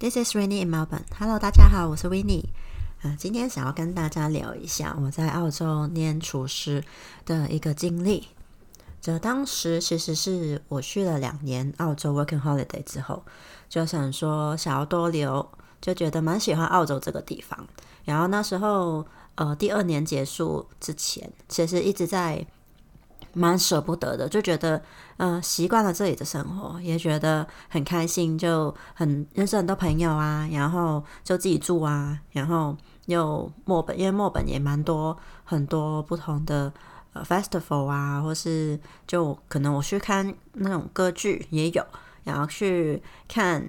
[0.00, 1.04] This is Rainy in Melbourne.
[1.18, 2.46] Hello，大家好，我是 Winnie。
[3.02, 6.82] 呃，今天想要跟大家聊一下我在澳洲念厨师
[7.26, 8.28] 的一个经历。
[9.02, 13.22] 这当时其实是我去了两年澳洲 working holiday 之后，
[13.68, 15.46] 就想说想要多留，
[15.82, 17.68] 就觉得蛮喜欢澳洲这个地方。
[18.06, 22.46] 然后那时候，呃，第二年结束之前，其实一直在。
[23.32, 24.82] 蛮舍不得的，就觉得，
[25.18, 36.72] 嗯，习惯了这里的生活，也觉得很开心，就很认识很多朋友啊，然后就自己住啊，然后又墨本，因为墨本也蛮多很多不同的
[37.12, 41.86] 呃 festival 啊，或是就可能我去看那种歌剧也有，
[42.24, 43.68] 然后去看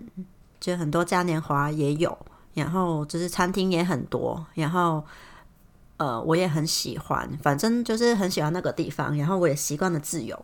[0.60, 2.18] 就很多嘉年华也有，
[2.54, 5.04] 然后就是餐厅也很多，然后。
[6.02, 10.36] 呃，我也很喜欢，反正就是很喜欢那个地方，然后我也习惯了自由，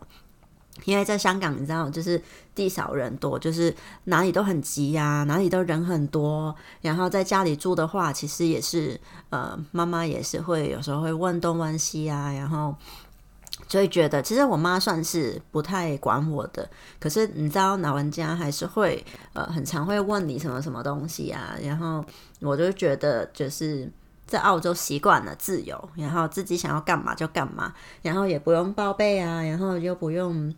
[0.84, 2.22] 因为在香港，你知道，就是
[2.54, 6.54] 地少人多，就是哪里都很急呀，哪里都人很多。
[6.80, 9.00] 然后在家里住的话，其实也是，
[9.30, 12.72] 呃，妈妈也是会有时候会问东问西啊，然后
[13.66, 22.04] 就会觉得，其实我妈算是不太管我的，可是你知道，老人家还是会，呃，很常会问你什么什么东西啊，然后
[22.38, 23.90] 我就觉得就是。
[24.28, 30.54] 在澳洲习惯了自由，然后自己想要干嘛就干嘛，然后也不用报备啊，然后又不用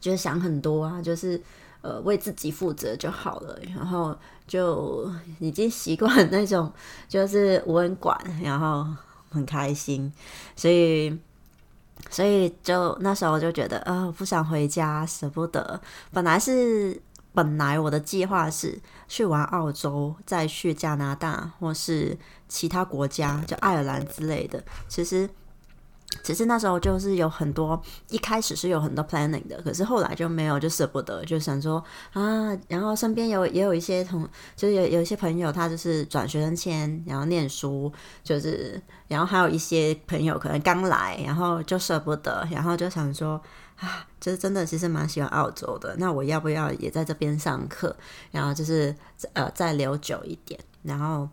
[0.00, 1.40] 就是想很多啊，就是
[1.82, 4.14] 呃为自己负责就好了，然后
[4.48, 6.70] 就已经习惯那种
[7.08, 8.84] 就是无人管，然后
[9.30, 10.12] 很开心，
[10.56, 11.16] 所以
[12.10, 17.00] 所以就那时候就觉得啊不想回家，舍不得，本来是。
[17.36, 22.16] 本来我的计划是去玩澳洲，再去加拿大或是
[22.48, 24.64] 其他国家，就爱尔兰之类的。
[24.88, 25.28] 其实，
[26.22, 32.56] 只是那时候就是有很多，一开始是有很多 planning 的，可是后来就没有，就舍不得，就想说啊。
[32.68, 43.40] 然后身边有也有一些同，就是有有一些朋友，他就是转学生签，然后念书，就是然后还有一些朋友可能刚来，然后就舍不得，然后就想说。
[43.76, 45.94] 啊，就是真的，其实蛮喜欢澳洲的。
[45.98, 47.94] 那我要不要也在这边上课？
[48.30, 48.96] 然后就是
[49.34, 51.28] 呃，再留久一点，然后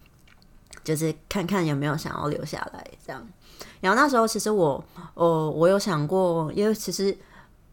[0.84, 3.26] 就是看看有没有想要留下来这样。
[3.84, 4.82] 然后那时候其实我，
[5.14, 7.16] 哦我有想过，因为其实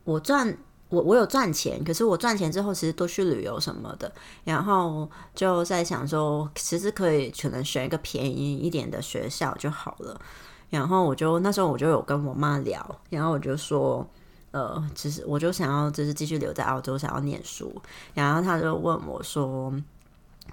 [0.03, 0.53] 我赚
[0.89, 4.11] 我我有赚钱，可是我赚钱之后其实都去旅游什么的。
[4.43, 10.21] 然后就在想说，其实可以可能选一个便宜一点的学校就好了。
[10.69, 14.05] 然后我就那时候我就有跟我妈聊，然后我就说。
[14.53, 17.73] 呃，其实我就想要，就是继续留在澳洲，想要念书。
[18.15, 19.73] 然后他就问我说，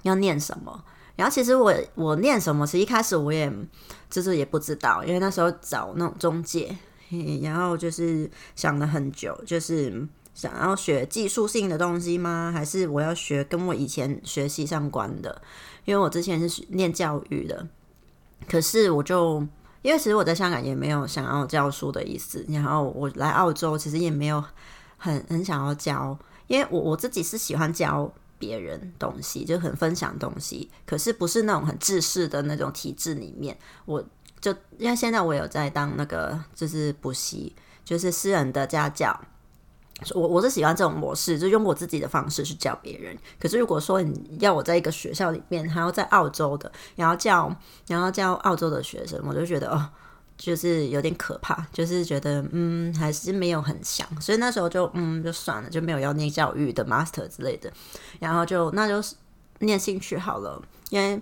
[0.02, 0.84] 要念什么？
[1.18, 3.52] 然后其实我我念什么，其实一开始我也
[4.08, 6.72] 就是也不知道，因为那时候找那种中介，
[7.42, 12.52] 然后就是想了很久，就是想要学技术性的东西吗？
[12.54, 15.42] 还是我要学跟我以前学习相关的？
[15.84, 17.66] 因为我之前是念教育的，
[18.48, 19.44] 可是我就。
[19.80, 24.42] 因为其实我在香港也没有想要教书的意思，然后我来澳洲其实也没有
[24.96, 26.18] 很很想要教，
[26.48, 34.04] 因为我我自己是喜欢教别人东西，就很分享东西，可是不是那种很制式的那种体制里面，我
[34.40, 37.54] 就因为现在我有在当那个就是补习，
[37.84, 39.20] 就是私人的家教。
[40.14, 43.18] 我我是喜欢这种模式，就用我自己的方式去教别人。
[43.40, 47.52] 可是如果说你要我在一个学校里面，还要在澳洲的，然后教，
[47.88, 49.90] 然后教澳洲的学生，我就觉得哦，
[50.38, 54.08] 就是有点可怕，就是觉得嗯，还是没有很强。
[54.18, 57.70] 所以那时候就嗯，就算了，就没有要念教育的 master 之类的，
[58.18, 59.06] 然后就那就
[59.58, 61.20] 念兴趣好了，因为。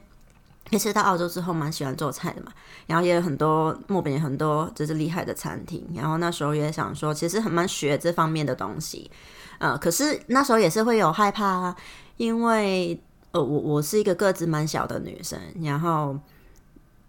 [0.72, 2.52] 其实到澳洲之后蛮喜欢做菜的嘛，
[2.88, 9.08] 然后也有很多墨本也很多就是厉害的餐厅，然后那时候也想说其实很蛮学这方面的东西，
[9.58, 11.72] 呃，可是那时候也是会有害怕，
[12.16, 13.00] 因为
[13.30, 16.18] 呃我我是一个个子蛮小的女生，然后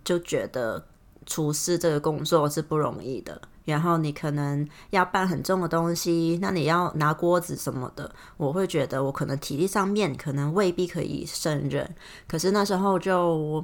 [0.03, 0.85] 就觉得
[1.27, 3.39] 厨师这个工作是不容易的。
[3.65, 11.88] 然后你可能要搬很重的东西，那你要拿锅子什么的，我会觉得我可能体力上面可能未必可以胜任。
[12.27, 13.63] 可是那时候就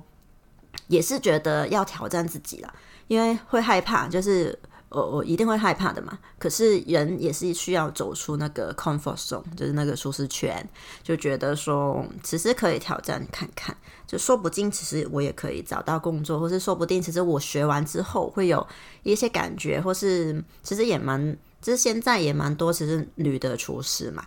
[0.88, 2.72] 也是觉得要挑战自己了，
[3.08, 4.60] 因为会害怕，就是。
[4.94, 10.66] 我我一定会害怕的嘛，可是人也是需要走出那个 comfort zone，就是那个舒适圈，
[11.02, 13.76] 就觉得说其实可以挑战看看，
[14.06, 18.66] 就说不定其实我也可以找到工作，或是说不定其实我学完之后会有
[19.02, 24.24] 一些感觉，或是其实也蛮，就是现在也蛮多其实女的厨师嘛。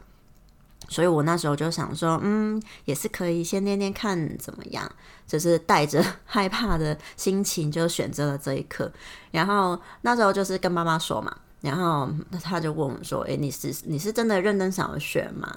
[0.89, 4.91] 所以我那时候就想说，嗯，也是可以先练练看怎么样，
[5.27, 8.91] 就是带着害怕的心情就选择了这一课。
[9.31, 12.09] 然后那时候就是跟妈妈说嘛，然后
[12.43, 15.53] 他就问我说：“诶，你是你是真的认真想要学吗？”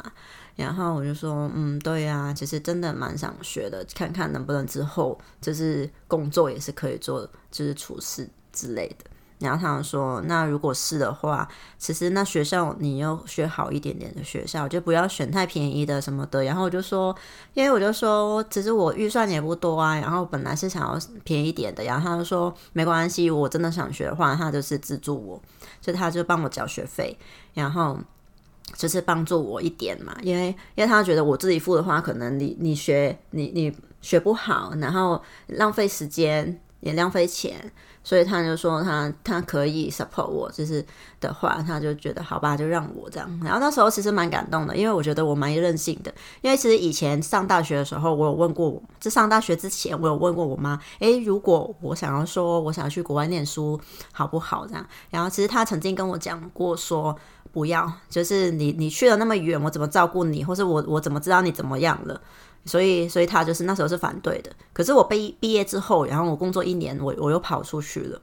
[0.55, 9.05] 然后我就说，嗯，对呀，其实真的蛮想学的，看看能不能之后就是工作也是可以做，就是厨师之类的。
[9.39, 11.47] 然后他们说，那如果是的话，
[11.77, 16.43] 其实那学校你要学好一点点的学校，就不要选太便宜的什么的。
[16.43, 17.15] 然后我就说，
[17.53, 21.83] 因为我就说，其实我预算也不多啊，然后本来是想要便宜点的。
[21.85, 25.41] 然后他就说，没关系，我真的想学的话，他就是资助我，
[25.79, 27.17] 就他就帮我交学费，
[27.53, 27.97] 然后
[28.75, 37.71] 就是帮助我一点嘛，因为因为他觉得我自己付的话，可能你你学你你学不好，然后浪费时间也浪费钱。
[38.09, 40.83] 所以他就说他他可以 support 我，就是
[41.19, 43.39] 的话，他就觉得好吧，就让我这样。
[43.43, 46.11] 然后那时候其实蛮感动的，因为我觉得我蛮任性的。
[46.41, 53.79] 因为其实以前上大学的时候，我有问过，就上大学之前，我有问过我妈，诶，如果我想要说我想要去国外念书，
[54.11, 54.65] 好不好？
[54.65, 54.83] 这样。
[55.11, 57.15] 然后其实他曾经跟我讲过说，
[57.51, 62.19] 不要，就是你你去了那么远，我怎么照顾你，或是我我怎么知道你怎么样了？
[62.65, 64.51] 所以，所以他就是那时候是反对的。
[64.73, 68.21] 可是我毕毕业之后，然后我工作一年，我我又跑出去了，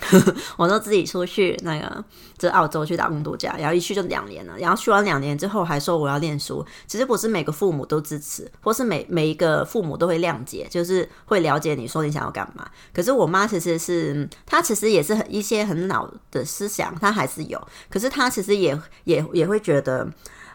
[0.56, 2.04] 我都自己出去那个
[2.36, 4.56] 在澳洲去打工度假，然后一去就两年了。
[4.58, 6.64] 然后去完两年之后，还说我要念书。
[6.86, 12.66] 其实不是每个父母都支持，或是每每一个父母都会谅解，就是会了解你说你想要干嘛。
[12.94, 17.60] 可是我妈其实是，她其实也是很一些很老的思想，她还是有。
[17.90, 20.08] 可是她其实也也也会觉得。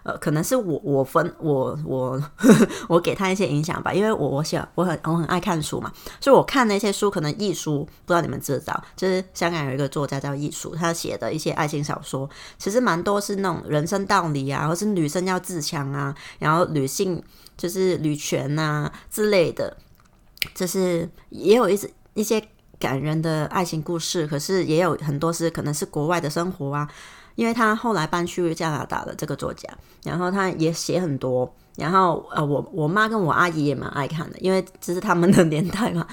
[0.04, 2.22] 呃，可能是我我分我我
[2.90, 17.24] 我给他一些影响吧，因为我我想我很我很爱看书嘛，所以我看那些书，可能艺术不知道你们知道，就是香港有一个作家叫艺术，他写的一些爱情小说，其实蛮多是那种人生道理啊，或是女生要自强啊，然后女性
[17.56, 19.78] 就是女权呐之类的，
[20.54, 22.46] 就是也有一些一些
[22.78, 26.90] 感人的爱情故事，可是也有很多是可能是国外的生活啊。
[27.36, 29.68] 因为他后来搬去加拿大了，这个作家，
[30.04, 36.08] 然后他也写很多，然后呃，我我妈跟我阿姨也蛮爱看的，因为这是他们的 年代嘛，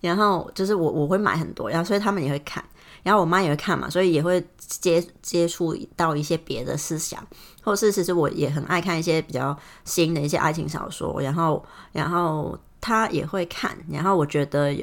[0.00, 2.62] 然后就是我我会买很多，然后所以他们也会看，
[3.02, 7.24] 然后我妈也会看嘛，所以也会接接触到一些别的思想，
[7.62, 14.74] 或是其实我也很爱看一些比较新的一些爱情小说，然后然后他也会看，然后我觉得。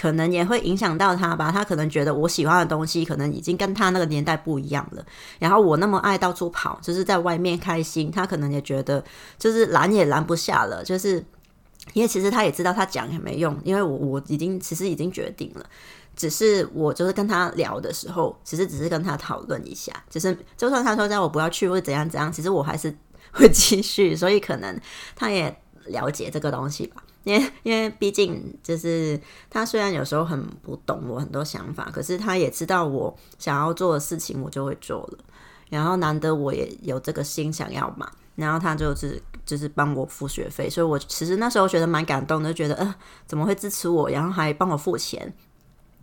[0.00, 5.04] 可能也会影响到他吧，他可能觉得我喜欢的东西可能已经跟他那个年代不一样了。
[5.38, 9.04] 然后我那么爱到处跑，就是在外面开心，他可能也觉得
[9.38, 10.82] 就是拦也拦不下了。
[10.82, 11.22] 就是
[11.92, 15.66] 因为其实他也知道他讲也没用，因为我我已经其实已经决定了，
[16.16, 22.96] 只是我就是跟他聊的时候，其实只是跟他讨论一下，就是就算他说叫我不要去或者怎样怎样，其实我还是
[23.32, 24.16] 会继续。
[24.16, 24.78] 所以可能
[25.14, 25.54] 他也
[25.86, 27.02] 了解这个东西吧。
[27.24, 29.20] 因为因为毕竟就是
[29.50, 35.18] 他虽然有时候很不懂我很多想法，可是他也知道我想要做的事情，我就会做了。
[35.68, 42.94] 然后难得我也有这个心想要嘛，然后他就是就是帮我付学费，所以我其实那时候觉得蛮感动的，觉得呃
[43.26, 45.32] 怎么会支持我，然后还帮我付钱，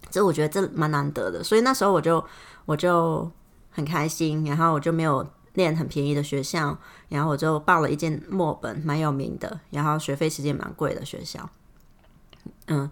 [0.09, 2.23] 这我觉得这蛮难得的，所以那时候我就
[2.65, 3.29] 我就
[3.71, 5.27] 很开心，然后我就没有。
[5.57, 6.77] 念很便宜的学校，
[7.09, 11.49] 然后我就报了一间墨本蛮有名的，然后学费其实也蛮贵的学校。
[12.67, 12.89] 嗯，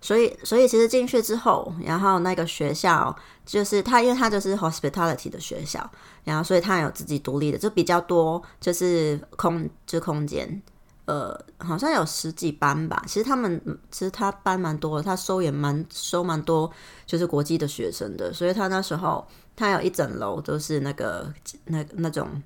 [0.00, 3.16] 所以所以其实进去之后，然后那个学校
[3.46, 5.88] 就是他，因为他就是 hospitality 的学校，
[6.24, 10.60] 然后所以他有自己独立的，就比较多，就是空就空间，
[11.06, 13.02] 呃，好像有十几班吧。
[13.06, 13.60] 其实他们
[13.90, 16.70] 其实他班蛮多的，他收也蛮收蛮多，
[17.06, 19.26] 就是国际的学生的，所以他那时候。
[19.58, 21.34] 它有一整楼都是那个
[21.64, 22.40] 那那种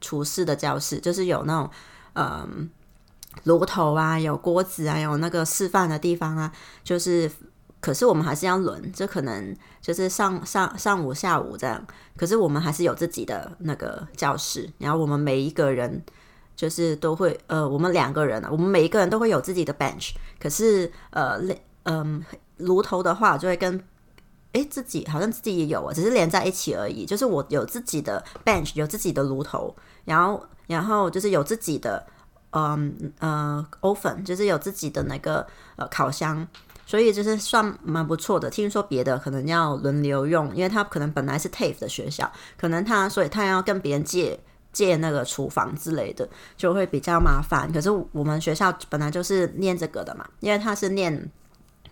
[0.00, 1.70] 厨师的教室，就是有那种
[2.14, 2.70] 嗯
[3.42, 6.50] 炉头啊，有锅子啊，有那个示范的地方啊。
[6.82, 7.30] 就是，
[7.82, 11.86] 可是我们还是要轮，就可能就是上上上午、下午这样。
[12.16, 16.02] 可是我们还是有自己的那个教室，然后我们每一个人
[16.56, 20.12] 就是都会呃，我们两个人，我们每一个人都会有自己的 bench。
[20.40, 21.38] 可是呃，
[21.82, 22.24] 嗯，
[22.56, 23.78] 炉头的话就会跟。
[24.54, 27.04] 诶，自己好像自己也有啊，只是连在一起而已。
[27.04, 32.06] 就是我有自己的 bench，有自己的炉头，然后然后就是有自己的
[32.50, 35.44] 嗯呃 oven，就是有自己的那个
[35.74, 36.46] 呃烤箱，
[36.86, 38.48] 所以就是算蛮不错的。
[38.48, 44.38] 听说别的可能要轮流用，因为他可能本来是 TAFE 的学校，可能他所以他要跟别人借
[44.72, 47.72] 借那个厨房之类的，就会比较麻烦。
[47.72, 51.28] 可是我们学校本来就是念这个的嘛，因为他是念。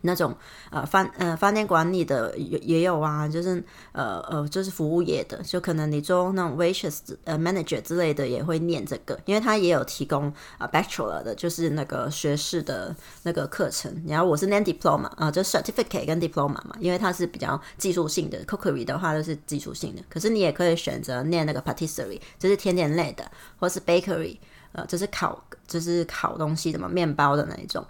[0.02, 0.32] 那种
[0.70, 13.90] 呃饭呃饭店管理的也也有啊，就是呃呃就是服务业的，就可能你做那种 waitress 呃 manager 之类的也会念这个，因为他也有提供啊 bachelor 的，就是那个学士的那个课程。
[14.06, 18.42] 然后我是念 diploma 啊，就 certificate 跟 diploma 嘛，因为它是比较技术性的。
[18.42, 23.24] cookery 的话都是技术性的，可是你也可以选择念那个 patisserie，就是甜点类的，
[23.58, 24.36] 或是 bakery，
[24.72, 27.86] 呃，就是烤就是烤东西的嘛，面包的那一种。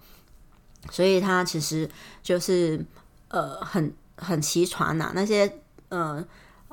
[0.90, 1.88] 所以它其实
[2.22, 2.84] 就是
[3.28, 6.24] 呃很很齐全呐，那些呃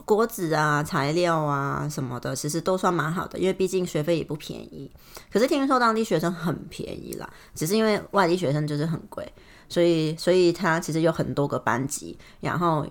[0.05, 4.89] 锅子啊、材料啊什么的，其实都算蛮好的，因为毕竟学费也不便宜。
[5.31, 9.31] 可是听说当地学生很便宜啦，只是因为外地学生就是很贵，
[9.67, 12.85] 所以所以它其实有很多个班级，然后。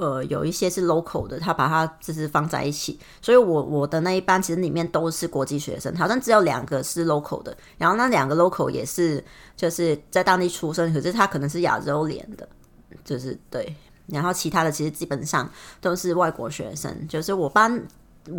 [0.00, 9.22] 呃，有一些是 local 的，他把它就是放在一起，所以我我的那一班其实里面都是国际学生，好像只有两个是 local 的，然后那两个 local 也是
[9.54, 12.48] 就是在当地出生，可是他可能是亚洲脸的，
[13.04, 13.76] 就是对，
[14.06, 15.46] 然后其他的其实基本上
[15.82, 17.86] 都是外国学生，就是我班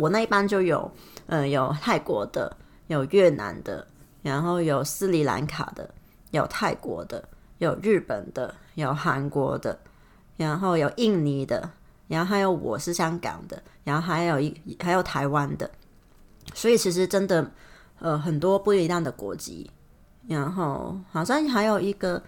[0.00, 0.90] 我那一班就有，
[1.26, 2.56] 嗯，有泰国的，
[2.88, 3.86] 有越南的，
[4.22, 5.88] 然后有斯里兰卡的，
[6.32, 7.22] 有泰国的，
[7.58, 9.78] 有日本的，有韩国的。
[10.42, 11.70] 然后有印尼的，
[12.08, 15.70] 然后还有我是香港的，然后还有一还有台湾的，
[16.52, 17.50] 所以其实真的
[17.98, 19.70] 呃很多不一样的国籍，
[20.28, 22.22] 然后好像还有一个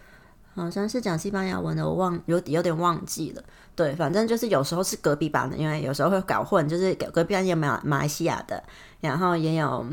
[0.55, 3.43] 好像是讲西班牙文的，我忘有有点忘记了。
[3.77, 8.63] 对，反正就是有时候是隔壁班的，因为有时候会搞混，就是隔壁班有马马来西亚的，
[9.01, 9.85] 然后也有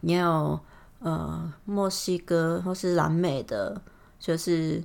[0.00, 0.58] 也有
[1.00, 3.80] 呃墨西哥或是南美的，
[4.18, 4.82] 就是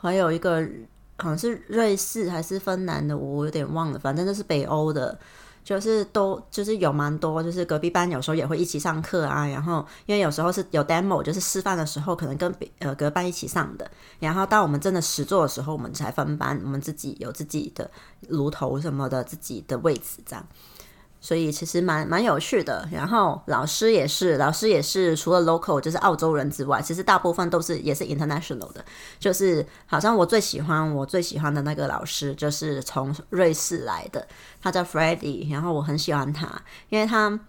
[0.00, 0.68] 还有一个。
[1.16, 3.98] 可能是瑞士还是芬兰的，我有点忘了。
[3.98, 5.16] 反正就是北欧的，
[5.62, 9.46] 就是都就是有蛮多，就是隔壁班有时候也会一起上课啊。
[9.46, 13.88] 然后因为有时候是有 demo，就是示范的时候，可能跟呃隔班一起上的。
[14.18, 17.90] 然后到我们真的实做的时候，我们才分班，我们自己有自己的
[18.28, 20.44] 炉头什么的，自己的位置这样。
[21.24, 28.84] 所以其实蛮蛮有趣的，然后老师也是，老师也是除了 local 就是澳洲人之外，其实大部分都是也是 international 的，
[29.18, 34.28] 就是好像我最喜欢我最喜欢的那个老师就是从瑞士来的，
[34.60, 36.46] 他叫 Freddie，然后我很喜欢他，
[36.90, 37.40] 因为他。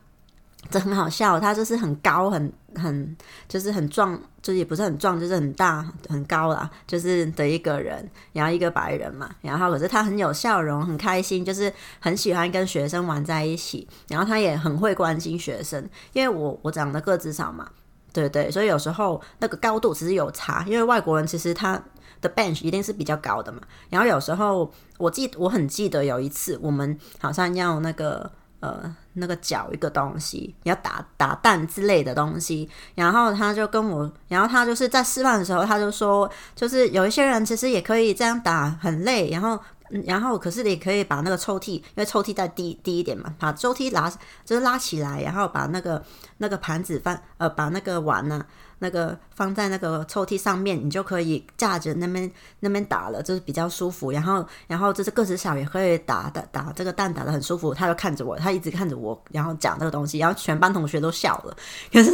[0.69, 3.15] 这很好笑，他就是很高，很很
[3.47, 17.69] 就是很壮，就是也不是很壮，就是很大很高啦，就是的一个人，然后一个白人嘛，然后可是他很有笑容，很开心，就是很喜欢跟学生玩在一起，然后他也很会关心学生，因为我我长得个子少嘛，
[18.11, 21.81] 对对，所以有时候那个高度其实有差，因为外国人其实他
[22.21, 28.31] 的 bench 一定是比较高的嘛，然后有时候我记我很记得有一次我们好像要那个。
[28.65, 39.59] 呃，那个搅一个东西，要打打蛋之类的东西，然后他就跟我，然后他就是在示范的时候，他就说，就是有一些人其实也可以这样打，很累，然后，
[40.05, 44.11] 然后可是你可以把那个抽屉，因为抽屉在低低一点嘛，把抽屉拉，
[44.43, 46.03] 就是拉起来，然后把那个
[46.39, 48.43] 那个盘子放，呃，把那个碗呢。
[48.79, 52.29] 那个放在那个抽屉上面，你就可以架着那边
[52.59, 54.11] 那边打了，就是比较舒服。
[54.11, 57.73] 然后，然后就是个子小也可以打打打这个蛋打的很舒服。
[57.73, 61.55] 他就看着我，他一直看着我，然后讲这个东西，然后全班同学都笑了。
[61.91, 62.11] 可是，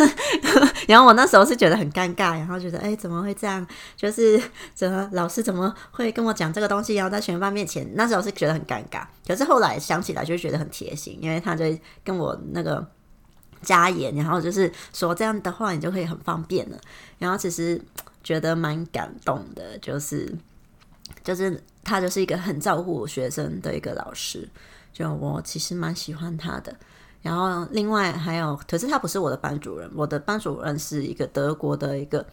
[0.87, 3.65] 然后我那时候是觉得很尴尬，然后觉得哎怎么会这样？
[3.95, 4.41] 就是
[4.73, 6.95] 怎么老师怎么会跟我讲这个东西？
[6.95, 9.03] 然后在全班面前，那时候是觉得很尴尬。
[9.27, 11.65] 可是后来想起来就觉得很贴心，因为他就
[12.03, 12.85] 跟我那个。
[13.61, 16.77] 加盐，然后就是说这样的话，你就可以很方便了。
[17.19, 17.79] 然后其实
[18.23, 20.33] 觉得蛮感动的，就是
[21.23, 24.49] 就是他就是一个很照顾学生的一个老师，
[24.91, 26.75] 就我其实蛮喜欢他的。
[27.21, 32.25] 然后另外还有，可是他不是我的班主任，我的班主任是一个德国的一个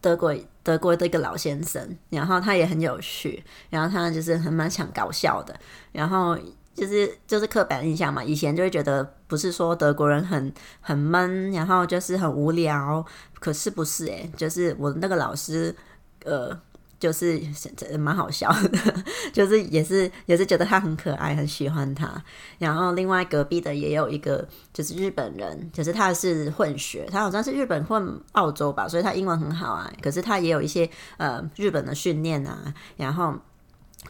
[0.00, 5.54] 德国德国的一个老先生，然后他也很有趣，然后他就是很蛮想搞笑的，
[5.92, 6.38] 然后。
[6.80, 13.04] 就是就是刻板印象嘛，以前就会觉得不是说德国人很很闷，然后就是很无聊，
[13.38, 15.76] 可是不是诶，就是我那个老师，
[16.24, 16.58] 呃，
[16.98, 17.38] 就是
[17.98, 18.78] 蛮好笑的，
[19.30, 22.10] 就是也是也是觉得他很可爱，很喜欢他。
[22.58, 29.92] 然后另外隔壁的也有一个就是日本人，就是他是混血，他好像是日本混澳洲吧，所以他英文很好啊。
[30.00, 33.34] 可是他也有一些呃日本的训练啊，然后。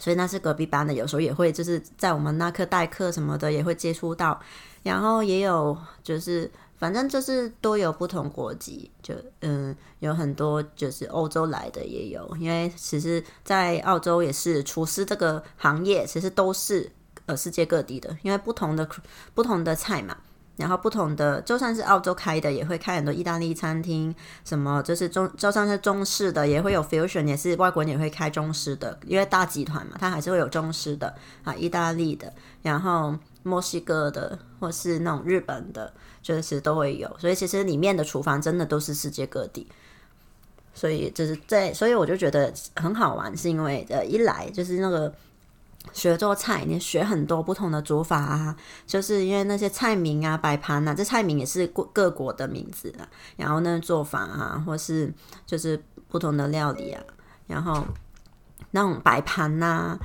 [0.00, 4.40] 所以那是隔壁班的，有时候也会就是在我们那课代课什么的也会接触到，
[4.83, 16.90] 然后也有就是反正就是都有不同国籍，就嗯有很多就是欧洲来的也有，因为其实，在澳洲也是厨师这个行业，其实都是
[17.26, 18.88] 呃世界各地的，因为不同的
[19.35, 20.16] 不同的菜嘛，
[20.61, 24.14] 然后不同的，就算是澳洲开的，也会开很多意大利餐厅，
[24.45, 31.12] 什么就是中，就算是中式的，也会有 fusion，也是外国人也会开中式的，因为大集团嘛，它还是会有中式的
[31.43, 37.11] 啊，意大利的，然后墨西哥的，或是那种日本的，就是都会有。
[37.19, 39.67] 所以其实里面的厨房真的都是世界各地。
[40.75, 45.12] 所以就是在，所以我就觉得很好玩，是因为呃，一来就是那个。
[45.93, 48.57] 学做菜，你学很多不同的煮法啊，
[48.87, 53.09] 就是因为那些菜名啊、摆盘啊，这菜名也是各各国的名字啊。
[53.37, 55.13] 然后呢，做法啊，或是
[55.47, 57.03] 就是不同的料理啊，
[57.47, 57.85] 然后
[58.71, 59.99] 那种摆盘呐，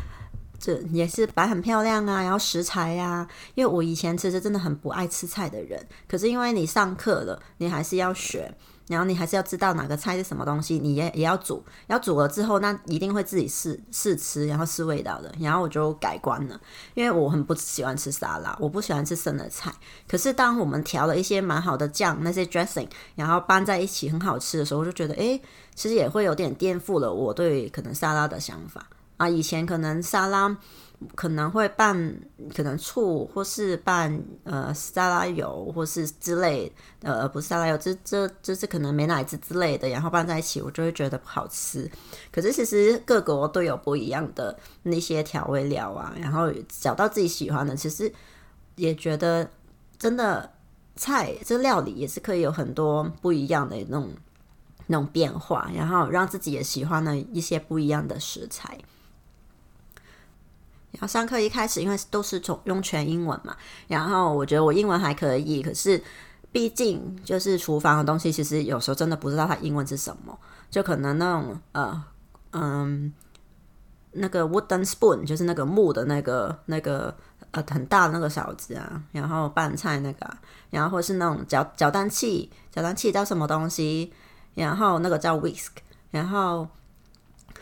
[0.57, 2.23] 这也是摆很漂亮啊。
[2.23, 8.55] 然后食材呀，因为我以前其实真的很不爱吃菜的人，可是因为你上课了，你还是要学。
[8.87, 15.33] 然后你还是要知道哪个菜是什么东西，你也也要煮，要煮了之后，那一定会自己试试吃，然后试味道的。
[15.39, 16.59] 然后我就改观了，
[16.93, 19.73] 因为我很不喜欢吃沙拉，我不喜欢吃生的菜。
[20.07, 25.41] 可是当我们调了一些蛮好的酱，那些 dressing，然后拌在一起很好吃的时候，我就觉得，诶，
[25.73, 28.87] 其实也会有点颠覆了我对可能沙拉的想法
[29.17, 29.29] 啊。
[29.29, 30.57] 以前可能沙拉。
[31.13, 32.15] 可能会拌
[32.55, 41.91] 可能醋，或是拌呃沙拉油，或是之类呃不是沙拉油，这这这是可能美乃滋之类的，然后拌在一起，我就会觉得不好吃。
[42.31, 48.11] 可是其实各国都有不一样的那些调味料啊，然后找到自己喜欢的，其实
[48.77, 49.47] 也觉得
[49.99, 50.49] 真的
[50.95, 54.09] 菜这料理也是可以有很多不一样的那种
[54.87, 58.79] 那种变化，然后让自己也喜欢了一些不一样的食材。
[60.97, 63.55] 然后上课一开始，因为都是从用全英文嘛，
[63.87, 66.01] 然后我觉得我英文还可以，可是
[66.53, 70.39] 毕竟就是厨房的东西，其实有时候真的不知道它英文是什么，
[70.71, 72.03] 就可能那种呃
[72.51, 73.13] 嗯
[74.13, 77.13] 那个 wooden spoon 就是那个木的那个那个
[77.51, 80.37] 呃很大的那个勺子啊，然后拌菜那个，
[80.69, 84.13] 然后或是那种搅搅蛋器，搅蛋器叫什么东西，
[84.53, 85.71] 然后那个叫 whisk，
[86.11, 86.65] 然后。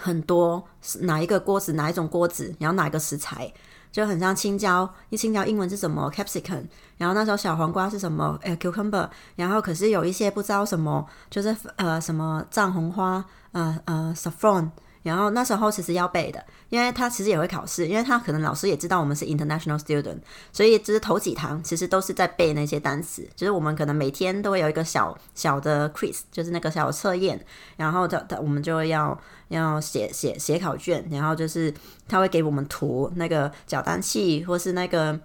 [0.03, 0.61] 很多
[0.99, 3.49] 哪一个锅子，哪一种锅子，然后哪一个食材，
[3.89, 4.93] 就很像青椒。
[5.09, 6.65] 一青椒英文是什么？capsicum。
[6.97, 8.37] 然后那时候小黄瓜是什么？
[8.43, 9.09] 哎，cucumber。
[9.37, 14.69] 然后可是有一些不知道什么，就是呃什么藏红花，呃呃 saffron。
[15.03, 20.17] 然后那时候其实要背的，因为他其实也会考试，因为他可能老师也知道我们是 international student，
[20.51, 27.39] 所以就是头几堂其实都是在背那些单词，就是我们可能每天都会有一个小小的 quiz，就是那个小测验，
[27.77, 31.73] 然后他他我们就要要写写写考卷，然后就是
[32.07, 35.19] 他会给我们图那个搅蛋器或是那个。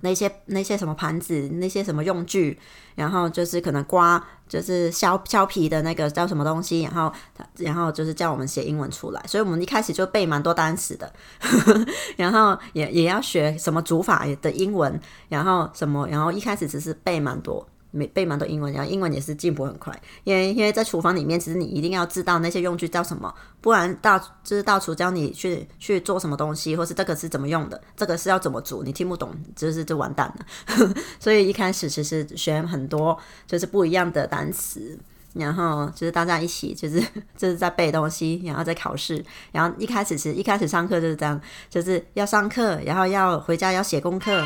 [0.00, 2.58] 那些那些什么盘子，那些什么用具，
[2.94, 7.12] 然后就是可能刮，就是削削皮的那个叫什么东西，然后
[7.56, 11.12] 然后就是叫我们写英文出来，所以我们一开始就背蛮多单词的，
[12.16, 17.66] 然后也也要学什么煮法的英文，然后什么，然后一开始只是背蛮多。
[17.96, 30.94] 每背蛮多英文，然后英文也是进步很快，因为因为在厨房里面，其实你一定要知道那些用具叫什么，不然大就是大厨教你去去做什么东西，或是这个是怎么用的，这个是要怎么煮，你听不懂，就是就完蛋了。
[31.18, 34.98] 所以一开始其实学很多就是不一样的单词，
[35.32, 37.00] 然后就是大家一起就是
[37.36, 44.42] 就是在背东西，然后在考试，然后一开始是一开始上课就是这样，就是要上课，然后要回家要写功课。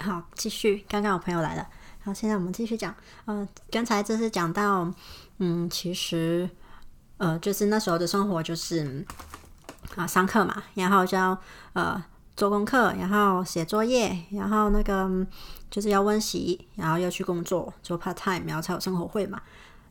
[0.00, 0.84] 好，继续。
[0.88, 1.66] 刚刚我朋友来了，
[2.04, 2.94] 好，现在我们继续讲。
[3.26, 4.88] 嗯，刚才就是讲到，
[5.38, 6.48] 嗯，其实，
[7.16, 9.04] 呃，就是那时候的生活就是
[9.96, 11.36] 啊，上课嘛，然后就要
[11.72, 12.02] 呃
[12.36, 15.10] 做功课，然后写作业，然后那个
[15.68, 19.42] 就是要温习，然后要去工作做 part time，然后才有生活会嘛。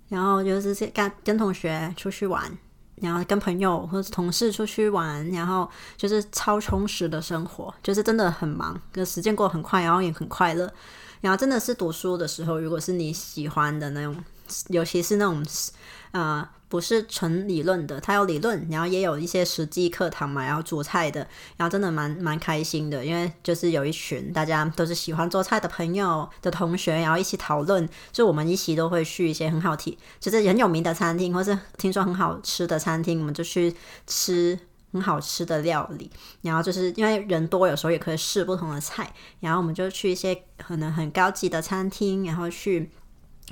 [0.07, 2.57] 然后就是跟跟同学出去玩。
[3.01, 10.71] 然后跟朋友或者同事出去玩，然后就是超充实的生活，就是真的很忙，可时间过很快，然后也很快乐。
[11.21, 14.15] 然后真的是读书的时候，如果是你喜欢的那种，
[14.69, 15.45] 尤其是那种
[16.11, 16.51] 啊。
[16.69, 33.73] 不是纯理论的，它有理论，然后也有一些实际课堂嘛，然后煮菜的，然后真的蛮蛮开心的，因为就是有一群大家都是喜欢做菜的朋友的同学，然后一起讨论，就我们一起都会去一些很好听，就是很有名的餐厅，或是听说很好吃的餐厅，我们就去
[34.05, 34.59] 吃
[34.91, 42.91] 很好吃的料理，然后就是因为人多，有时候也可以试不同的菜，然后我们就去一些可能很高级的餐厅，然后去。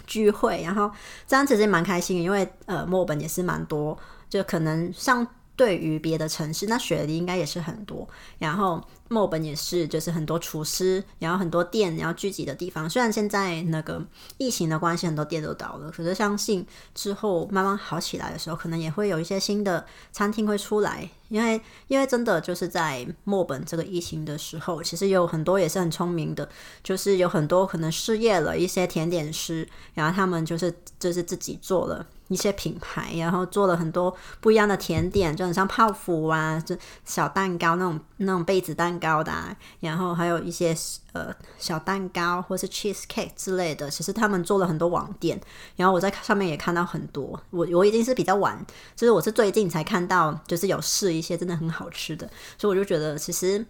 [0.06, 0.90] 聚会，然后
[1.28, 3.98] 这样其实蛮开心，因为呃，墨本也是蛮多，
[4.30, 12.90] 就可能上对于别的城市，那雪梨应该也是很多，然后墨本也是，就是很多厨师，然后很多店然后聚集的地方。
[12.90, 14.04] 虽然现在那个
[14.38, 21.10] 疫情的关系，很多店都倒了，可是相信之后慢慢好起来的时候，可能也会有一些新的餐厅会出来。
[21.30, 26.48] 因为因为真的就是在墨本这个疫情的时候，其实有很多也是很聪明的，
[26.84, 32.06] 就是有很多可能失业了一些甜点师，然后他们就是就是自己做了。
[32.28, 34.12] 一些品牌，然后做了很多
[34.42, 39.32] 不一样的甜点，就很像泡芙啊，就小蛋糕那种那种被子蛋糕的，
[39.80, 40.76] 然后还有一些
[41.16, 43.90] 呃小蛋糕或是 cheese cake 之类的。
[43.90, 45.40] 其实他们做了很多网店，
[45.76, 47.42] 然后我在上面也看到很多。
[47.50, 48.64] 我我已经是比较晚，
[48.96, 53.66] 就是我是最近才看到，就是有试一些真的很好吃的，所以我就觉得其实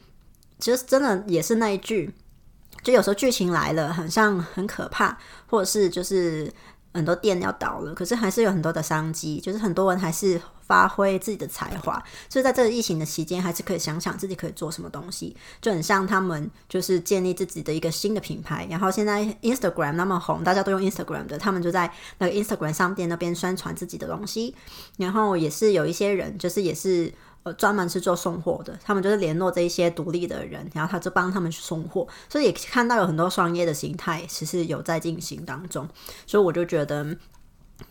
[0.60, 2.14] 其实真的也是那一句，
[2.84, 6.52] 就有时候剧情来了，很像很可怕，或者是就是。
[6.96, 24.56] 很多店要倒了，可是还是有很多的商机，就是很多人还是发挥自己的才华，就是在这个疫情的期间，还是可以想想自己可以做什么东西，就很像他们就是建立自己的一个新的品牌，然后现在 Instagram 那么红，大家都用 Instagram 的，他们就在那个 Instagram 商店那边宣传自己的东西，
[24.98, 27.14] 然后也是有一些人，就是也是。
[27.46, 35.88] 呃，专门是做送货的，他们就是联络这一些独立的人，然后他就帮他们去送货，所以也看到有很多商业的形态，其实有在进行当中，
[36.28, 37.16] 所以我就觉得。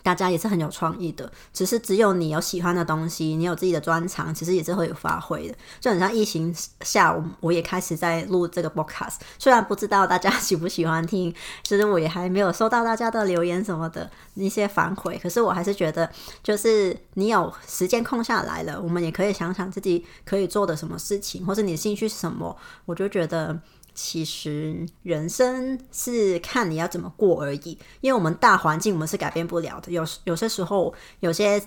[0.02, 5.54] 大家也是很有创意的，只是只有你有喜欢的东西，你有自己的专长，其实也是会有发挥的。
[5.80, 16.10] 就很像疫情下，我我也开始在录这个 podcast，虽然不知道大家喜不喜欢听，其实我也还没有收到大家的留言什么的一些反馈，可是我还是觉得，
[16.42, 23.58] 就是你有时间空下来了，我们也可以想想自己可以做的什么事情，或者你的兴趣是什么，我就觉得。
[23.94, 29.92] 其实人生是看你要怎么过而已，因为我们大环境我们是改变不了的。
[29.92, 31.62] 有有些时候，有些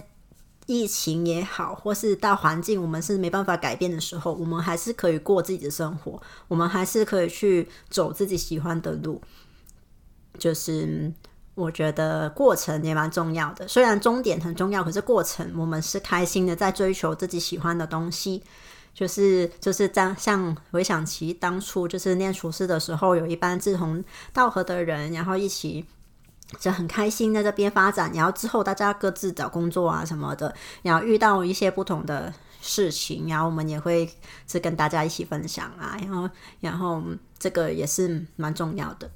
[0.65, 9.21] 疫情也好，或是大环境我们是没办法改变的时候，我们还是可以过自己的生活，我们还是可以去走自己喜欢的路。
[10.37, 11.11] 就是
[11.55, 18.43] 我觉得过程也蛮重要的，虽然终点很重要，可是过程我们是开心的，在追求自己喜欢的东西。
[18.97, 25.85] 就是就是这样，像回想起当初就是念厨师的时候，有一班志同道合的人，然后一起
[26.59, 28.11] 就很开心在这边发展。
[28.15, 34.11] 然后之后大家各自找工作啊什么的，然后遇到一些不同的事情，然后我们也会
[34.47, 35.95] 是跟大家一起分享啊。
[36.01, 36.27] 然后
[36.59, 37.03] 然后
[37.37, 39.07] 这个也是蛮重要的。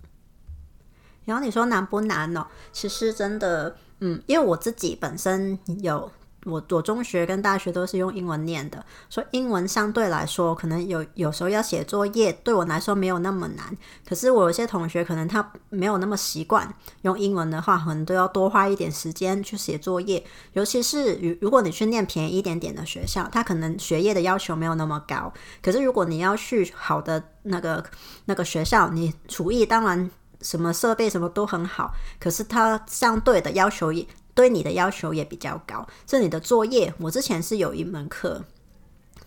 [1.25, 2.45] 然后你说难不难呢？
[2.71, 6.11] 其实真的，嗯，因为我自己本身有。
[6.45, 13.77] 我我中学跟大学都是用英文念的，所以英文相对来说，可能有有时候要写作业，对我来说没有那么难。
[14.07, 16.73] 可是我有些同学可能他没有那么习惯
[17.03, 20.23] 用英文的话，可能都要多花一点时间去写作业。
[20.53, 25.31] 尤其是如如果你去念便宜一点点的学校，他可能学业的要求没有那么高。
[25.61, 27.85] 可是如果你要去好的那个
[28.25, 30.09] 那个学校，你厨艺当然
[30.41, 34.07] 什么设备什么都很好，可是它相对的要求也。
[34.33, 38.43] 对你的要求也比较高，这你的作业，我之前是有一门课，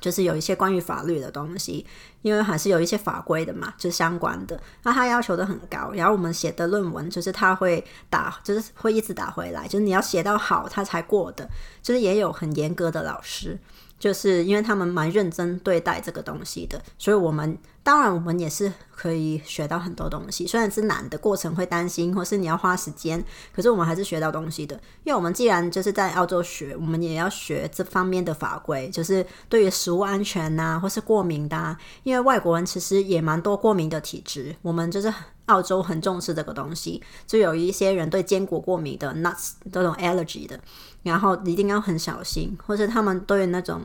[0.00, 1.86] 就是有一些关于法律的东西，
[2.24, 11.46] 因为还是有一些法规的嘛，就是相关的，那他要求的很高，然后我们写的论文就是他会打，就是会一直打回来，就是你要写到好他才过的，
[11.82, 13.58] 就是也有很严格的老师。
[13.96, 20.46] 就是因为他们蛮认真对待这个东西的，所以我们当然我们也是可以学到很多东西。
[20.46, 24.78] 虽然是难的过程会担心，或是你要花时间，可是我们还是学到东西的。
[25.04, 31.74] 因为我们既然就是在澳洲学，我们也要学这方面的法规，就是对于食物安全呐，或是过敏的。
[32.02, 35.12] 因为为外国人其实也蛮多过敏的体质，我们就是
[35.46, 40.58] 澳洲很重视这个东西，就有一些人对坚果过敏的，nuts 这种 allergy 的。
[41.02, 43.82] 然后一定要很小心，或者他们对那种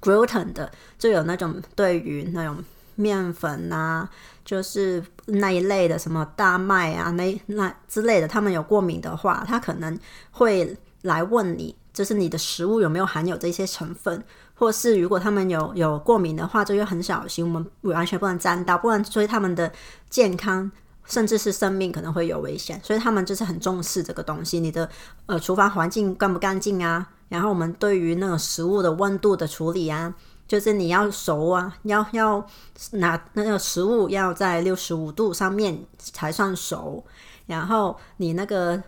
[0.00, 2.56] gluten 的，就有那种对于那种
[2.96, 4.10] 面粉啊，
[4.44, 9.96] 就是那一类的什么大麦啊，那那之类的，他们有过敏的话，他可能
[10.32, 14.20] 会来问你，就是你的食物有没有含有这些成分，
[14.54, 19.72] 或是如果他们有有过敏的话，就要很小心，我们完全不能沾到，不然对他们的
[20.08, 20.70] 健康。
[21.06, 24.58] 甚至是生命可能会有危险，所以他们就是很重视这个东西。
[24.58, 24.88] 你的
[25.26, 27.06] 呃厨房环境干不干净啊？
[27.28, 30.14] 然后我们对于那种食物的温度的处理啊，
[30.48, 32.46] 就是你要熟啊，要要
[32.92, 37.04] 拿那个食物要在六十五度上面才算熟。
[37.44, 38.82] 然后你那个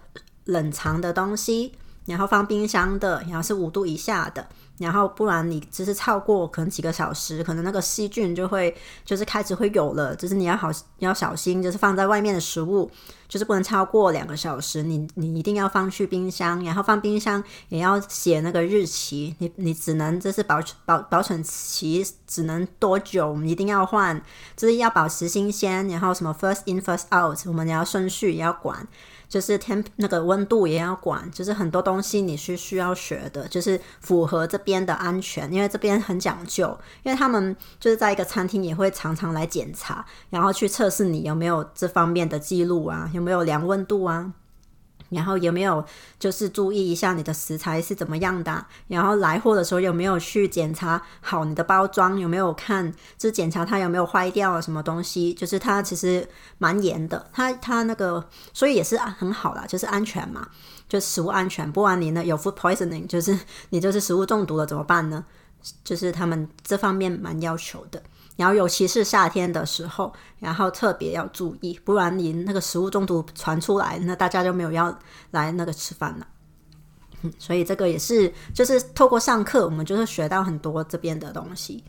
[0.46, 1.74] 冷藏的东西，
[2.06, 4.46] 然后放冰箱的，然后是五度以下的，
[4.78, 12.90] 然后不然你只是超过可能几个小时，可能那个细菌就会就是开始会有了，就是你要好要小心，就是放在外面的食物
[13.28, 24.20] 就是不能超过两个小时，你你一定要放去冰箱，然后放冰箱也要写那个日期，你你只能就是保保保存期只能多久，我们一定要换，
[24.56, 28.86] 就是要保持新鲜，然后什么 first in first out，我们也要顺序也要管。
[29.28, 44.32] 就是天那个温度也要管，就是很多东西你是需要学的，就是符合这边的安全，因为这边很讲究，因为他们就是在一个餐厅也会常常来检查，然后去测试你有没有这方面的记录啊，有没有量温度啊。
[45.10, 45.84] 然后有没有
[46.18, 48.66] 就是注意一下你的食材是怎么样的？
[48.88, 52.18] 然后来货的时候有没有去检查好你的包装？
[52.18, 55.32] 有没有看就是检查它有没有坏掉啊什么东西？
[55.34, 60.48] 就是它其实蛮严的，它它那个所以也是很好啦，就是安全嘛，
[60.88, 61.70] 就食物安全。
[61.70, 63.38] 不然你呢有 food poisoning，就是
[63.70, 65.24] 你就是食物中毒了怎么办呢？
[65.82, 68.02] 就是他们这方面蛮要求的。
[68.36, 74.96] 然后尤其是夏天的时候，然后特别要注意，不然你那个食物中毒传出来，那大家就没有要
[75.30, 76.26] 来那个吃饭了。
[77.38, 81.82] 所以这个也是，就是透过上课，我们就是学到很多这边的东西。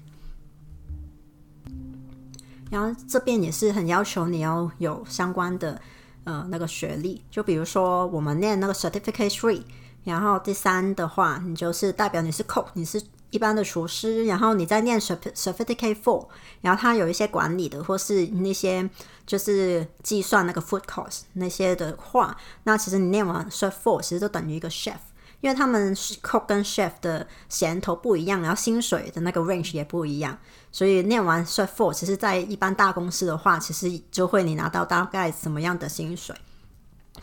[2.72, 5.80] 然后这边也是很要求你要有相关的
[6.24, 9.64] 呃那个学历，就比如说我们念那个 Certificate Three，
[10.06, 13.04] 然后第三的话，你就是代表你是 Cook，你是。
[13.30, 16.28] 一般的厨师，然后你在念 certificate four，
[16.62, 18.90] 然后他有一些管理的，或是那些
[19.26, 24.98] 就是计算那个 food cost 那些的话，那其实你念完 cert four，其实就等于一个 chef，
[25.42, 30.38] 因为他们 cook 跟 chef 的衔头不一样，然后薪水的那个 range 也不一样，
[30.72, 36.34] 所以念完 cert four，其实在一般大公司的话，其实就会你拿到大概什么样的薪水。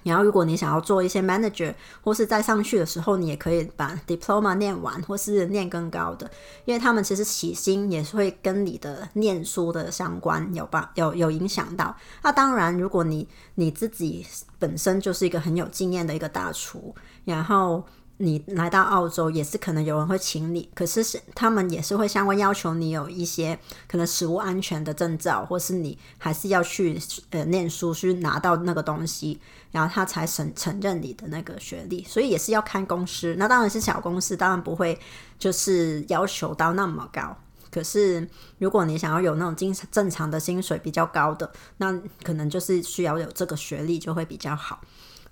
[0.03, 6.31] 然后，如果你想要做一些 manager，或是再上去的时候，你也可以把 diploma 念完，或是念更高的，
[6.65, 11.97] 因为他们其实起薪也是会跟你的念书的相关有吧，有有影响到。
[12.23, 14.27] 那当然，如果你你自己
[14.59, 17.85] 本身就是一个很有经验的一个大厨，然后。
[18.19, 26.97] 你来到澳洲也是可能有人会请你，可是是他们也是会相关要求你有一些可能食物安全的证照，或是你还是要去
[27.31, 29.41] 呃念书去拿到那个东西，
[29.73, 33.35] 然后他才承承认你的那个学历，所以也是要看公司。
[33.37, 34.97] 那当然是小公司，当然不会
[35.39, 37.37] 就是要求到那么高。
[37.69, 44.81] 可是如果你想要有那种经正常的薪水比较高的，那可能就是需要有这个学历就会比较好。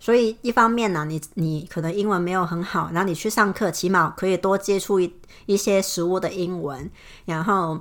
[0.02, 5.14] 所以一方面呢，你你可能英文没有很好，然后你去上课，起码可以多接触一
[5.46, 6.90] 一些实物的英文，
[7.24, 7.80] 然后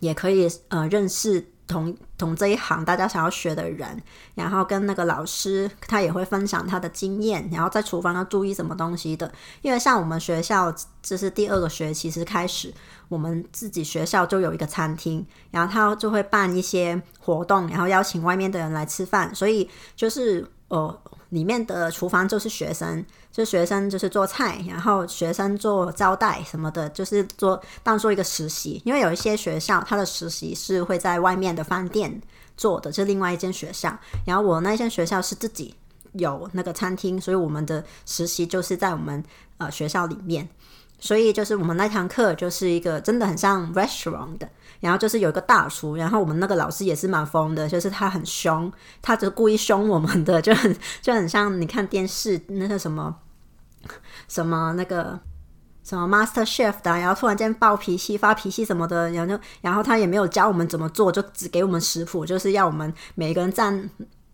[0.00, 4.02] 也可以呃认识同同这一行大家想要学的人，
[4.34, 9.32] 然后跟那个老师他也会分享他的经验，然后在厨房要注意什么东西的。
[9.62, 12.74] 因为像我们学校这是第二个学期是开始，
[13.08, 20.98] 我们自己学校就有一个餐厅，然后他就会办一些活动，然后邀请外面的人来吃饭，所以就是哦。
[21.30, 28.80] 里面的厨房就是学生，就学生就是做菜，然后学生做招待什么的，就是做当做一个实习。
[28.84, 32.22] 因为有一些学校，他的实习是会在外面的饭店
[32.56, 33.98] 做的，这另外一间学校。
[34.24, 35.74] 然后我那间学校是自己
[36.12, 39.22] 有那个餐厅，所以我们的实习就是在我们
[39.58, 40.48] 呃学校里面。
[40.98, 44.48] 所以就是我们那堂课就是一个真的很像 restaurant 的，
[44.80, 48.70] 然后就是有一个大厨，然后我们那个老师也是蛮疯的，就是他很凶，
[49.02, 53.14] 他就故意凶我们的，就很就很像你看电视那个什么
[54.28, 55.18] 什么那个
[55.82, 63.90] 什么 Master Chef 的，然后突然间暴脾气发脾气什么的，然后就然后他也没有教我们怎么做，就只给我们食谱，就是要我们每个人站。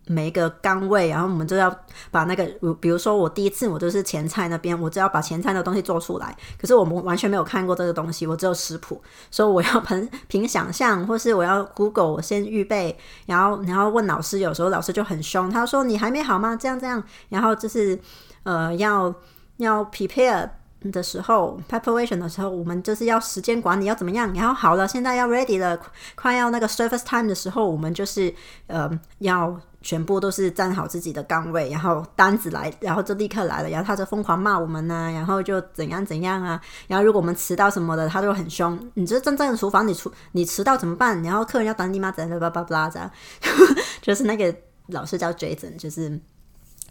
[0.06, 1.74] 每一个岗位，然后我们就要
[2.10, 2.44] 把那个，
[2.80, 6.36] 比如说我第一次我就是前菜那边，我就要把前菜的东西做出来。
[6.60, 16.56] 可是我们完全没有看过这个东西，我只有食谱，所以我要凭凭想象，或是我要 Google，我先预备，然后然后问老师，有时候老师就很凶，他说你还没好吗？
[16.56, 17.98] 这样这样，然后就是
[18.42, 19.14] 呃要
[19.58, 20.50] 要 prepare。
[20.90, 24.34] 的时候，preparation 的时候，我们就是要时间管理要怎么样？
[24.34, 25.78] 然后好了，现在要 ready 了，
[26.16, 28.34] 快要那个 service time 的时候，我们就是
[28.66, 38.78] 呃要全部都是站好自己的岗位，然后单子来，然后就立刻来了，然后他就疯狂骂我们呢，然后就怎样怎样啊，然后如果我们迟到什么的，他就很凶。
[38.94, 41.22] 你这真正的厨房，你出你迟到怎么办？
[41.22, 42.10] 然后客人要等你吗？
[42.10, 43.10] 怎样叭叭叭这样，
[44.00, 44.54] 就是那个
[44.86, 46.20] 老师叫 Jason，就是。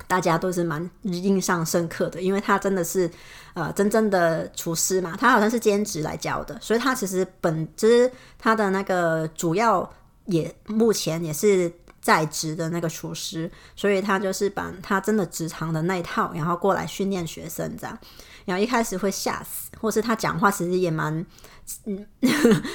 [0.07, 3.11] 大家都是蛮印象深刻的，因为他真的是
[3.53, 9.87] 呃真正的厨师嘛，他好像是兼职来教的，所以他其实本就是他的那个主要
[10.25, 17.97] 也目前也是在职的那个厨师，所以他就是把他真的职场的那一套，然后过来训练学生这样。
[18.43, 21.23] 然后一开始会吓死，或是他讲话其实也蛮，
[21.85, 22.05] 嗯，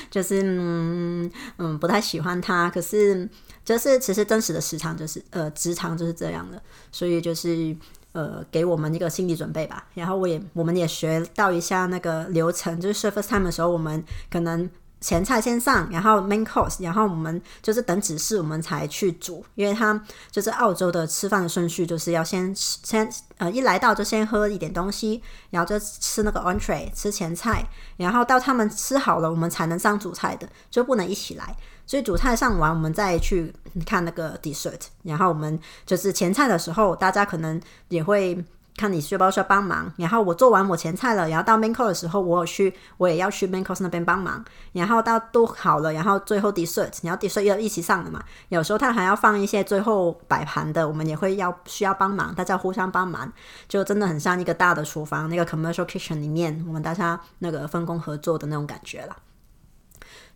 [0.08, 2.70] 就是嗯嗯不太喜欢他。
[2.70, 3.28] 可是
[3.64, 6.62] 就是其实真实的时长就是呃职场就是这样的，
[6.92, 7.76] 所以就是
[8.12, 9.84] 呃给我们一个心理准备吧。
[9.94, 14.70] 然后我也我们也学到一下那个流程，就是 service time 的时候，我们可能。
[15.06, 19.46] 前菜先上，然后 main course，然后我们就是等指示，我们才去煮。
[19.54, 27.64] 因为他就是澳洲的吃饭的顺序，就是要先吃先呃一来到就先喝一点东西，然后就吃那个 entree，吃前菜，
[27.96, 31.56] 然后到他们吃好了，我们才能上主菜的，就不能一起来。
[31.86, 34.80] 所以主菜上完，我们再去看那个 dessert。
[35.04, 38.44] 然后我们就是前菜的时候，大家可能也会。
[38.76, 53.32] 看你需不需要帮忙，然后我做完我前菜了，然后到 m a n c o 的时候，我有去，我也要去 m a n c o 那边帮忙，然后到都好了，然后最后 dessert，然后 dessert 要一起上的嘛，有时候他还要放一些最后摆盘的，我们也会要需要帮忙，大家互相帮忙，
[53.66, 59.16] 就真的很像一个大的厨房，那个 commercial kitchen 里面，我们大家那个分工合作的那种感觉了。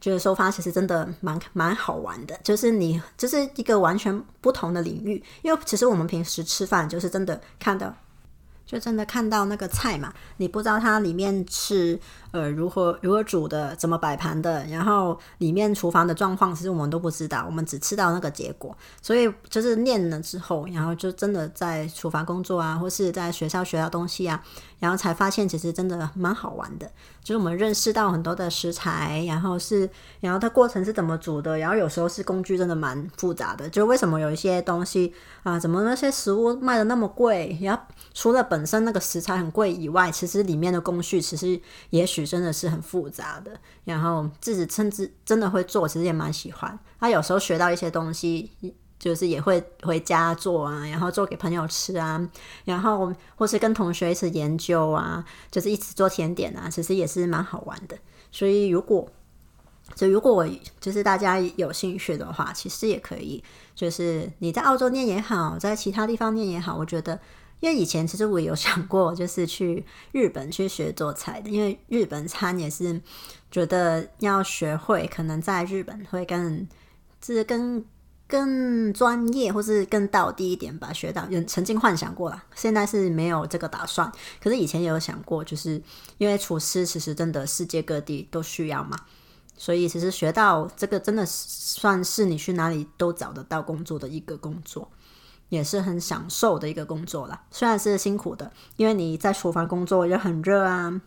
[0.01, 7.95] 觉得收发其实真的蛮蛮好玩的，就是你这是一个完全不同的领域，因为其实我们平时吃饭就是真的看到。
[8.71, 11.99] 就真的看到那个菜嘛，你不知道它里面是
[12.33, 18.77] 呃如何如何煮的，怎么摆盘的，然后里面厨房的状况，其实我们都不知道，我们只吃到那个结果。
[19.03, 24.43] 所以就是念了之后，然后就真的在厨房工作啊，或是在学校学到东西啊，
[24.79, 26.91] 然后才发现其实真的蛮好玩的。
[27.23, 29.89] 就是我们认识到很多的食材，然后是
[30.21, 33.69] 然后它过程是怎么煮的，然后有时候是工具真的蛮复杂的。
[33.69, 35.13] 就为什么有一些东西
[35.43, 37.83] 啊，怎么那些食物卖的那么贵，然后
[38.15, 43.53] 除了本身那个食材很贵以外，其实里面的工序其实也许真的是很复杂的。
[43.85, 46.79] 然后自己甚至真的会做，其实也蛮喜欢。
[46.99, 48.51] 他有时候学到一些东西，
[48.99, 52.21] 就是也会回家做啊，然后做给朋友吃啊，
[52.65, 57.97] 然后或是跟同学一起研究啊，就是一起做甜点啊，其实也是蛮好玩的。
[58.31, 59.09] 所以如果
[59.95, 63.43] 就如果我就是大家有兴趣的话，其实也可以，
[63.75, 67.19] 就是你在澳洲念也好，在其他地方念也好，我觉得。
[67.61, 73.01] 因为以前其实我有想过，就是去日本去学做菜的，因为日本餐也是
[73.51, 76.67] 觉得要学会，可能在日本会更
[77.21, 77.85] 就是更
[78.27, 80.93] 更专业，或是更到地一点吧。
[80.93, 84.11] 学到有曾经幻想过了，现在是没有这个打算。
[84.43, 85.83] 可是以前也有想过，就是
[86.17, 88.97] 因为厨师其实真的世界各地都需要嘛，
[89.57, 94.91] 所以其实学到这个真的算是你去哪里都找得到工作的一个工作。
[95.51, 101.01] 也是很享受的一个工作啦，虽然是辛苦的，因为你在厨房工作也很热啊，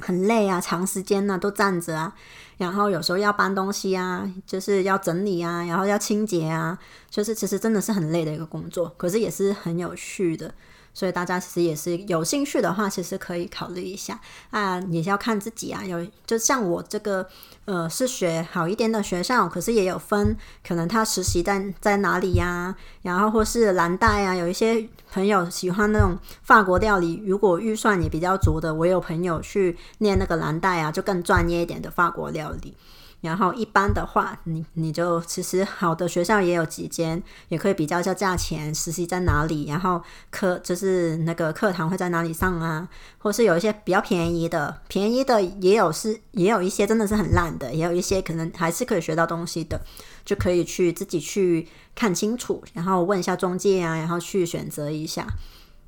[0.00, 2.12] 很累啊，长时间呢都站着啊，
[2.58, 10.52] 然后有时候要搬东西啊，就是要整理啊，然后要清洁啊，就是其实真的是很累的一个工作，可是也是很有趣的。
[10.96, 14.18] 所以大家其实也是有兴趣的话，其实可以考虑一下
[14.50, 15.84] 啊，也是要看自己啊。
[15.84, 17.28] 有就像我这个，
[17.66, 20.34] 呃，是学好一点的学校，可是也有分，
[20.66, 22.74] 可能他实习在在哪里呀？
[23.02, 32.74] 然后或是蓝带啊，有一些朋友喜欢那种法国料理，如果预算也比较足的，我有朋友去念那个蓝带啊，就更专业一点的法国料理。
[33.20, 40.00] 然后一般的话，你你就其实好的学校也有几间，也可以比较一下价钱，实习在哪里，然后
[40.30, 49.80] 课就是那个课堂会在哪里上啊，或是有一些比较便宜的，便宜的也有是也有一些真的是很烂的，也有一些可能还是可以学到东西的，
[50.24, 55.26] 就可以去自己去看清楚，然后问一下中介啊，然后去选择一下。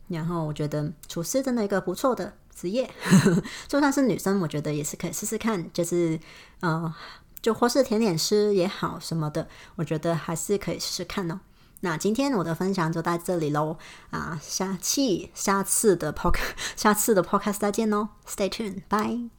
[0.09, 2.89] 然后我觉得厨师真的一个不错的职业，
[3.69, 6.19] 就算是女生，我觉得也是可以试试看，就是
[6.61, 6.93] 呃，
[7.41, 11.41] 就或是甜点师也好什么的，我觉得还是可以试试看哦。
[11.81, 13.77] 那今天我的分享就到这里喽，
[14.11, 19.38] 啊，下期下次的 podcast 下次的 podcast 再见哦，Stay tuned，bye。